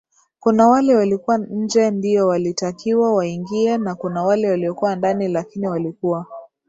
kuna 0.39 0.67
wale 0.67 0.95
walikuwa 0.95 1.37
nje 1.37 1.91
ndiyo 1.91 2.27
walitakiwa 2.27 3.13
waingie 3.15 3.77
na 3.77 3.95
kuna 3.95 4.23
wale 4.23 4.49
waliokuwa 4.51 4.95
ndani 4.95 5.27
lakini 5.27 5.67
walikuwa 5.67 6.25